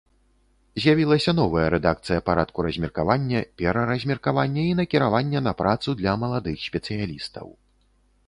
З'явілася 0.83 1.31
новая 1.39 1.65
рэдакцыя 1.73 2.23
парадку 2.29 2.63
размеркавання, 2.67 3.39
пераразмеркавання 3.61 4.63
і 4.69 4.71
накіравання 4.79 5.39
на 5.49 5.53
працу 5.61 5.89
для 5.99 6.11
маладых 6.23 6.57
спецыялістаў. 6.71 7.47